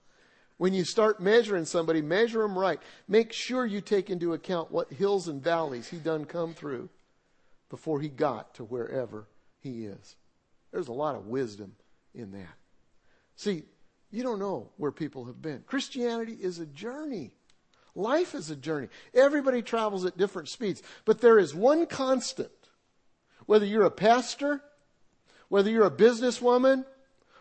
[0.59, 2.81] When you start measuring somebody, measure them right.
[3.09, 6.91] Make sure you take into account what hills and valleys he done come through
[7.71, 9.27] before he got to wherever
[9.61, 10.17] he is.
[10.71, 11.77] There's a lot of wisdom
[12.15, 12.57] in that.
[13.37, 13.65] See,
[14.11, 15.63] You don't know where people have been.
[15.67, 17.33] Christianity is a journey.
[17.95, 18.89] Life is a journey.
[19.15, 20.83] Everybody travels at different speeds.
[21.05, 22.51] But there is one constant.
[23.47, 24.63] Whether you're a pastor,
[25.49, 26.85] whether you're a businesswoman,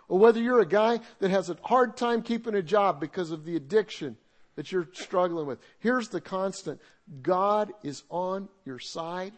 [0.08, 3.46] or whether you're a guy that has a hard time keeping a job because of
[3.46, 4.18] the addiction
[4.56, 5.60] that you're struggling with.
[5.80, 6.82] Here's the constant.
[7.22, 9.34] God is on your side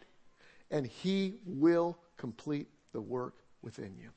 [0.71, 4.09] and he will complete the work within you.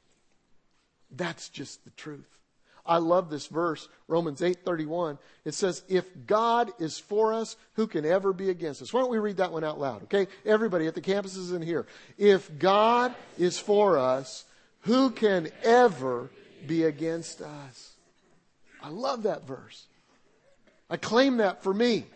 [1.10, 2.38] That's just the truth.
[2.86, 5.18] I love this verse, Romans 8:31.
[5.44, 9.10] It says, "If God is for us, who can ever be against us?" Why don't
[9.10, 10.28] we read that one out loud, okay?
[10.44, 11.86] Everybody at the campuses in here.
[12.18, 14.44] If God is for us,
[14.80, 16.30] who can ever
[16.66, 17.94] be against us?
[18.82, 19.86] I love that verse.
[20.90, 22.06] I claim that for me.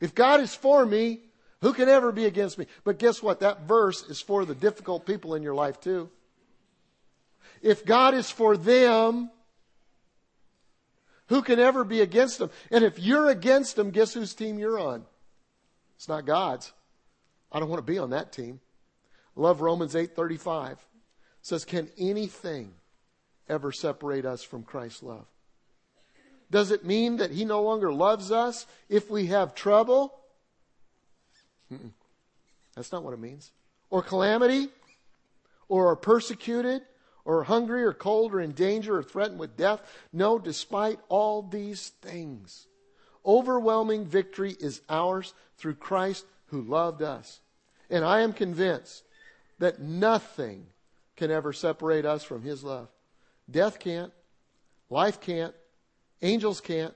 [0.00, 1.20] If God is for me,
[1.62, 2.66] who can ever be against me?
[2.84, 3.40] But guess what?
[3.40, 6.10] That verse is for the difficult people in your life too.
[7.60, 9.30] If God is for them,
[11.32, 12.50] who can ever be against them?
[12.70, 15.06] And if you're against them, guess whose team you're on?
[15.96, 16.74] It's not God's.
[17.50, 18.60] I don't want to be on that team.
[19.34, 20.72] I love Romans 8:35.
[20.72, 20.78] It
[21.40, 22.74] says, "Can anything
[23.48, 25.26] ever separate us from Christ's love?"
[26.50, 30.20] Does it mean that he no longer loves us if we have trouble?
[31.72, 31.92] Mm-mm.
[32.74, 33.52] That's not what it means.
[33.88, 34.68] Or calamity?
[35.66, 36.82] Or are persecuted?
[37.24, 39.80] Or hungry or cold or in danger or threatened with death.
[40.12, 42.66] No, despite all these things,
[43.24, 47.40] overwhelming victory is ours through Christ who loved us.
[47.88, 49.04] And I am convinced
[49.58, 50.66] that nothing
[51.16, 52.88] can ever separate us from his love.
[53.50, 54.12] Death can't,
[54.90, 55.54] life can't,
[56.22, 56.94] angels can't,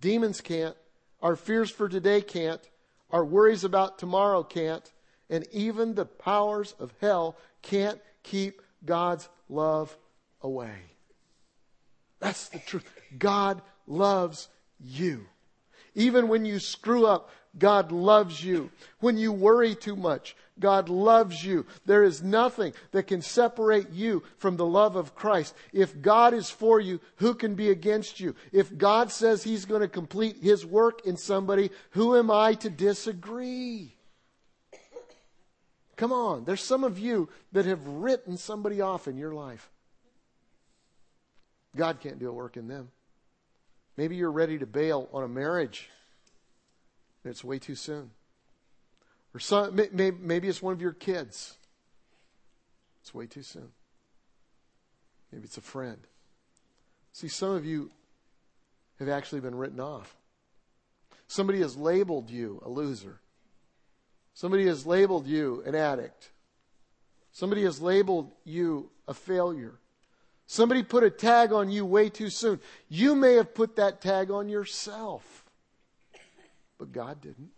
[0.00, 0.76] demons can't,
[1.20, 2.60] our fears for today can't,
[3.10, 4.92] our worries about tomorrow can't,
[5.28, 9.96] and even the powers of hell can't keep God's love
[10.40, 10.74] away.
[12.20, 12.90] That's the truth.
[13.18, 14.48] God loves
[14.80, 15.26] you.
[15.94, 18.70] Even when you screw up, God loves you.
[19.00, 21.66] When you worry too much, God loves you.
[21.86, 25.54] There is nothing that can separate you from the love of Christ.
[25.72, 28.34] If God is for you, who can be against you?
[28.52, 32.70] If God says He's going to complete His work in somebody, who am I to
[32.70, 33.95] disagree?
[35.96, 39.70] Come on, there's some of you that have written somebody off in your life.
[41.74, 42.90] God can't do a work in them.
[43.96, 45.88] Maybe you're ready to bail on a marriage.
[47.24, 48.10] And it's way too soon.
[49.34, 51.56] Or some, maybe it's one of your kids.
[53.02, 53.70] It's way too soon.
[55.32, 55.98] Maybe it's a friend.
[57.12, 57.90] See, some of you
[58.98, 60.14] have actually been written off.
[61.26, 63.20] Somebody has labeled you a loser.
[64.36, 66.30] Somebody has labeled you an addict.
[67.32, 69.80] Somebody has labeled you a failure.
[70.46, 72.60] Somebody put a tag on you way too soon.
[72.90, 75.46] You may have put that tag on yourself,
[76.76, 77.48] but God didn't.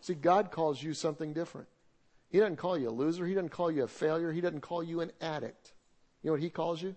[0.00, 1.68] See, God calls you something different.
[2.30, 3.26] He doesn't call you a loser.
[3.26, 4.32] He doesn't call you a failure.
[4.32, 5.74] He doesn't call you an addict.
[6.22, 6.96] You know what He calls you?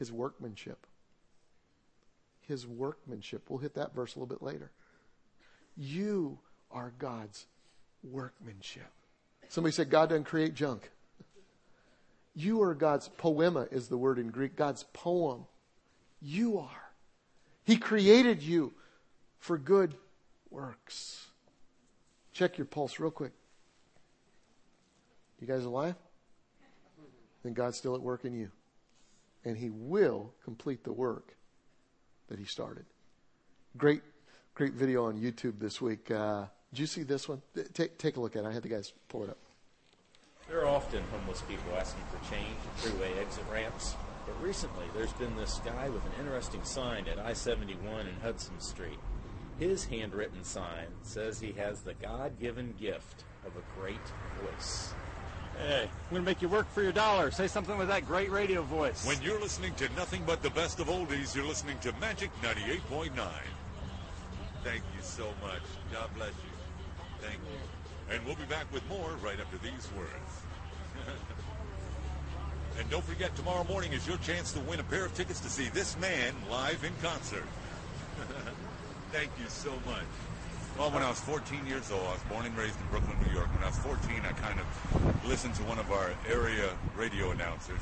[0.00, 0.84] His workmanship.
[2.40, 3.48] His workmanship.
[3.48, 4.72] We'll hit that verse a little bit later.
[5.76, 7.46] You are God's
[8.02, 8.90] workmanship.
[9.48, 10.90] Somebody said God doesn't create junk.
[12.34, 15.46] You are God's poema is the word in Greek, God's poem.
[16.20, 16.90] You are.
[17.64, 18.72] He created you
[19.38, 19.94] for good
[20.50, 21.26] works.
[22.32, 23.32] Check your pulse real quick.
[25.40, 25.94] You guys alive?
[27.42, 28.50] Then God's still at work in you.
[29.44, 31.36] And He will complete the work
[32.28, 32.84] that He started.
[33.76, 34.02] Great,
[34.54, 36.10] great video on YouTube this week.
[36.10, 36.46] Uh,
[36.76, 37.40] did you see this one?
[37.72, 38.48] Take, take a look at it.
[38.48, 39.38] I had the guys pull it up.
[40.46, 43.96] There are often homeless people asking for change at freeway exit ramps,
[44.26, 48.60] but recently there's been this guy with an interesting sign at I 71 and Hudson
[48.60, 48.98] Street.
[49.58, 53.96] His handwritten sign says he has the God given gift of a great
[54.42, 54.92] voice.
[55.66, 57.30] Hey, I'm going to make you work for your dollar.
[57.30, 59.06] Say something with that great radio voice.
[59.06, 63.12] When you're listening to nothing but the best of oldies, you're listening to Magic 98.9.
[64.62, 65.62] Thank you so much.
[65.90, 66.55] God bless you.
[68.10, 70.32] And we'll be back with more right after these words.
[72.78, 75.50] and don't forget, tomorrow morning is your chance to win a pair of tickets to
[75.50, 77.46] see this man live in concert.
[79.12, 80.04] Thank you so much.
[80.78, 83.32] Well, when I was 14 years old, I was born and raised in Brooklyn, New
[83.32, 83.48] York.
[83.54, 87.80] When I was 14, I kind of listened to one of our area radio announcers.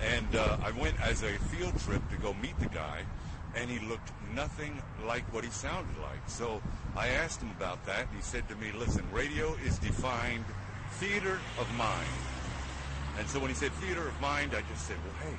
[0.00, 3.04] And uh, I went as a field trip to go meet the guy
[3.56, 6.20] and he looked nothing like what he sounded like.
[6.26, 6.62] So
[6.96, 10.44] I asked him about that, and he said to me, listen, radio is defined
[10.92, 12.08] theater of mind.
[13.18, 15.36] And so when he said theater of mind, I just said, well, hey,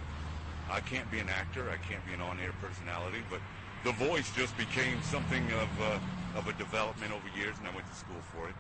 [0.70, 1.70] I can't be an actor.
[1.70, 3.40] I can't be an on-air personality, but
[3.84, 6.00] the voice just became something of uh,
[6.40, 8.56] of a development over years, and I went to school for it.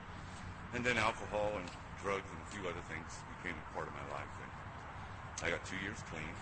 [0.75, 1.65] And then alcohol and
[2.03, 3.07] drugs and a few other things
[3.39, 4.29] became a part of my life.
[4.43, 4.51] And
[5.47, 6.35] I got two years clean,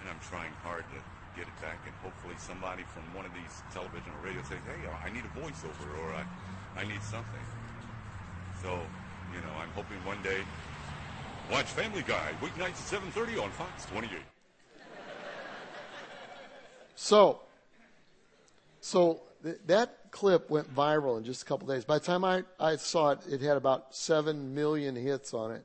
[0.00, 0.98] and I'm trying hard to
[1.36, 1.78] get it back.
[1.84, 5.32] And hopefully, somebody from one of these television or radio says, "Hey, I need a
[5.38, 6.24] voiceover, or I,
[6.80, 7.44] I need something."
[8.62, 8.80] So,
[9.32, 10.40] you know, I'm hoping one day
[11.50, 14.18] watch Family Guy weeknights at 7:30 on Fox 28.
[16.96, 17.42] So,
[18.80, 21.84] so th- that clip went viral in just a couple days.
[21.84, 25.64] By the time I, I saw it, it had about 7 million hits on it.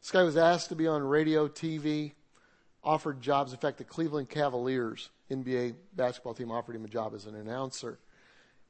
[0.00, 2.12] This guy was asked to be on radio, TV,
[2.86, 3.52] offered jobs.
[3.52, 7.98] In fact, the Cleveland Cavaliers NBA basketball team offered him a job as an announcer.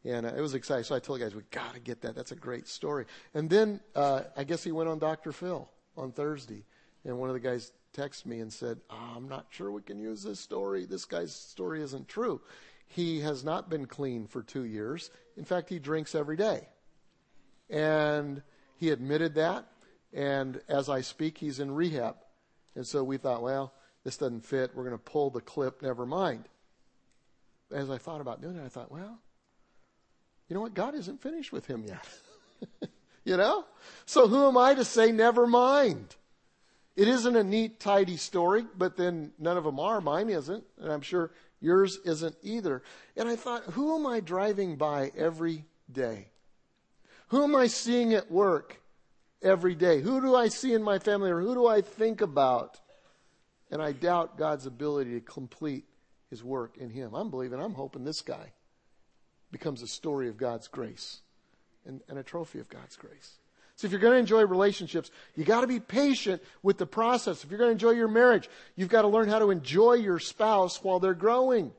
[0.04, 0.84] And uh, it was exciting.
[0.84, 2.14] So I told the guys, we got to get that.
[2.14, 3.04] That's a great story.
[3.34, 5.32] And then uh, I guess he went on Dr.
[5.32, 6.64] Phil on Thursday.
[7.04, 9.98] And one of the guys texted me and said, oh, I'm not sure we can
[9.98, 10.86] use this story.
[10.86, 12.40] This guy's story isn't true.
[12.86, 15.10] He has not been clean for two years.
[15.36, 16.68] In fact, he drinks every day.
[17.68, 18.42] And
[18.76, 19.66] he admitted that.
[20.12, 22.16] And as I speak, he's in rehab.
[22.74, 23.72] And so we thought, well,
[24.06, 24.70] this doesn't fit.
[24.72, 25.82] We're going to pull the clip.
[25.82, 26.44] Never mind.
[27.72, 29.18] As I thought about doing it, I thought, well,
[30.48, 30.74] you know what?
[30.74, 32.88] God isn't finished with him yet.
[33.24, 33.64] you know?
[34.04, 36.14] So who am I to say never mind?
[36.94, 40.00] It isn't a neat, tidy story, but then none of them are.
[40.00, 42.84] Mine isn't, and I'm sure yours isn't either.
[43.16, 46.28] And I thought, who am I driving by every day?
[47.30, 48.80] Who am I seeing at work
[49.42, 50.00] every day?
[50.00, 52.78] Who do I see in my family, or who do I think about?
[53.70, 55.84] And I doubt God's ability to complete
[56.30, 57.14] his work in him.
[57.14, 58.52] I'm believing, I'm hoping this guy
[59.50, 61.20] becomes a story of God's grace
[61.84, 63.38] and, and a trophy of God's grace.
[63.76, 67.44] So if you're going to enjoy relationships, you got to be patient with the process.
[67.44, 70.18] If you're going to enjoy your marriage, you've got to learn how to enjoy your
[70.18, 71.72] spouse while they're growing.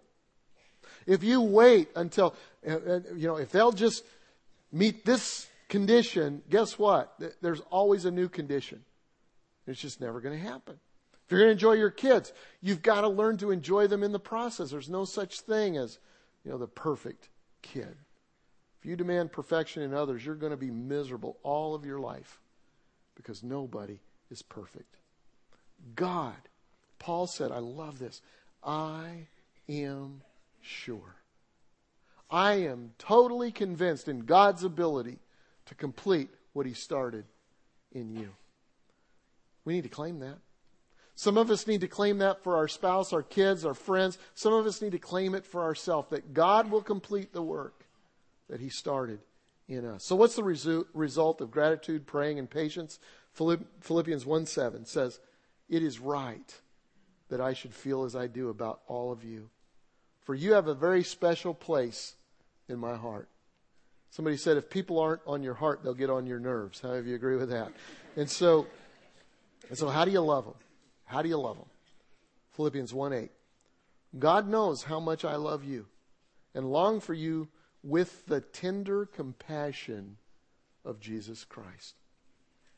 [1.08, 2.36] If you wait until,
[2.68, 4.04] uh, uh, you know, if they'll just
[4.72, 7.20] meet this condition, guess what?
[7.42, 8.84] There's always a new condition.
[9.66, 10.80] It's just never going to happen.
[11.28, 14.14] If you're going to enjoy your kids, you've got to learn to enjoy them in
[14.14, 14.72] the process.
[14.72, 16.00] There's no such thing as,
[16.46, 17.28] you know, the perfect
[17.62, 17.98] kid.
[18.80, 22.40] If you demand perfection in others, you're going to be miserable all of your life
[23.16, 24.00] because nobody
[24.32, 24.96] is perfect.
[25.96, 26.38] God,
[26.98, 28.22] Paul said, I love this.
[28.64, 29.28] I
[29.68, 30.22] am
[30.62, 31.18] sure.
[32.32, 35.20] I am totally convinced in God's ability
[35.66, 37.26] to complete what He started
[37.92, 38.30] in you.
[39.66, 40.38] We need to claim that.
[41.18, 44.20] Some of us need to claim that for our spouse, our kids, our friends.
[44.36, 47.88] Some of us need to claim it for ourselves that God will complete the work
[48.48, 49.20] that He started
[49.68, 50.04] in us.
[50.04, 53.00] So, what's the resu- result of gratitude, praying, and patience?
[53.34, 55.20] Philippians 1 7 says,
[55.68, 56.54] It is right
[57.30, 59.50] that I should feel as I do about all of you.
[60.22, 62.14] For you have a very special place
[62.70, 63.28] in my heart.
[64.12, 66.80] Somebody said, if people aren't on your heart, they'll get on your nerves.
[66.80, 67.72] How many of you agree with that?
[68.16, 68.68] And so,
[69.68, 70.54] and so how do you love them?
[71.08, 71.70] How do you love them?
[72.52, 73.32] Philippians 1 8.
[74.20, 75.88] God knows how much I love you
[76.54, 77.48] and long for you
[77.84, 80.18] with the tender compassion
[80.84, 81.96] of Jesus Christ.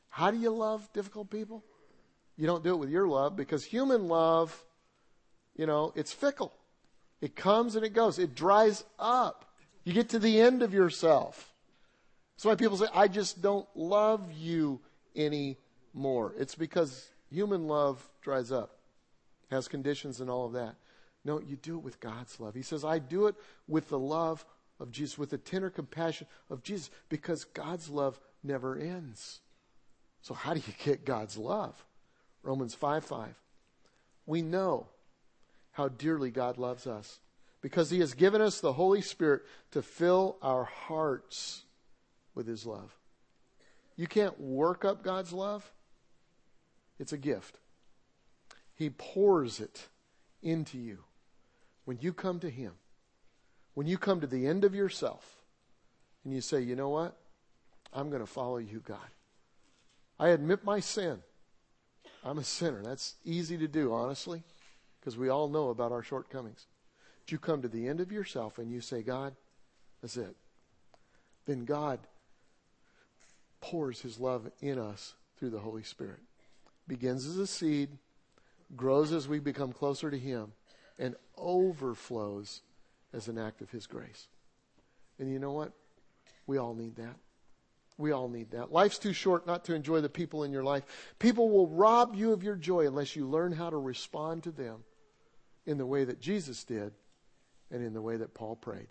[0.10, 1.64] How do you love difficult people?
[2.38, 4.64] You don't do it with your love because human love,
[5.56, 6.54] you know, it's fickle.
[7.22, 8.20] It comes and it goes.
[8.20, 9.46] It dries up.
[9.84, 11.54] You get to the end of yourself.
[12.36, 14.80] That's why people say, I just don't love you
[15.16, 16.34] anymore.
[16.38, 18.78] It's because human love dries up,
[19.50, 20.76] has conditions and all of that.
[21.26, 22.56] No, you do it with God's love.
[22.56, 23.36] He says, I do it
[23.68, 24.46] with the love
[24.80, 29.42] of Jesus, with the tender compassion of Jesus, because God's love never ends.
[30.22, 31.86] So, how do you get God's love?
[32.44, 33.36] Romans 5 5.
[34.26, 34.88] We know
[35.72, 37.20] how dearly God loves us
[37.62, 41.64] because He has given us the Holy Spirit to fill our hearts
[42.36, 42.96] with His love.
[43.96, 45.70] You can't work up God's love,
[47.00, 47.58] it's a gift.
[48.76, 49.88] He pours it
[50.42, 51.00] into you
[51.86, 52.74] when you come to Him.
[53.74, 55.44] When you come to the end of yourself
[56.24, 57.18] and you say, you know what?
[57.94, 58.98] I'm going to follow you, God.
[60.20, 61.20] I admit my sin.
[62.24, 62.82] I'm a sinner.
[62.84, 64.44] That's easy to do, honestly,
[65.00, 66.68] because we all know about our shortcomings.
[67.22, 69.34] But you come to the end of yourself and you say, God,
[70.02, 70.36] that's it.
[71.46, 72.00] Then God
[73.62, 76.20] pours his love in us through the Holy Spirit.
[76.90, 77.90] Begins as a seed,
[78.76, 80.54] grows as we become closer to him,
[80.98, 82.62] and overflows
[83.14, 84.28] as an act of His grace.
[85.20, 85.72] And you know what?
[86.48, 87.16] We all need that.
[88.00, 88.72] We all need that.
[88.72, 91.14] Life's too short not to enjoy the people in your life.
[91.20, 94.84] People will rob you of your joy unless you learn how to respond to them
[95.68, 96.94] in the way that Jesus did
[97.70, 98.88] and in the way that Paul prayed.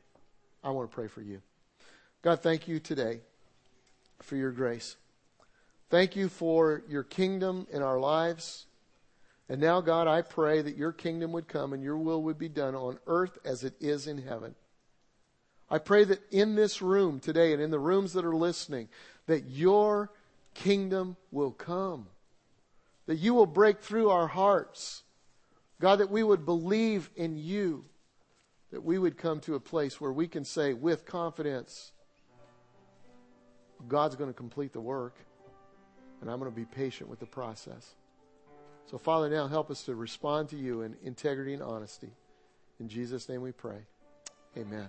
[0.62, 1.42] I want to pray for you.
[2.22, 3.20] God, thank you today
[4.20, 4.96] for your grace.
[5.90, 8.66] Thank you for your kingdom in our lives.
[9.48, 12.50] And now, God, I pray that your kingdom would come and your will would be
[12.50, 14.54] done on earth as it is in heaven.
[15.70, 18.88] I pray that in this room today and in the rooms that are listening,
[19.26, 20.10] that your
[20.54, 22.06] kingdom will come.
[23.06, 25.02] That you will break through our hearts.
[25.80, 27.86] God, that we would believe in you.
[28.72, 31.92] That we would come to a place where we can say with confidence,
[33.86, 35.14] God's going to complete the work,
[36.20, 37.94] and I'm going to be patient with the process.
[38.90, 42.10] So, Father, now help us to respond to you in integrity and honesty.
[42.80, 43.80] In Jesus' name we pray.
[44.56, 44.88] Amen.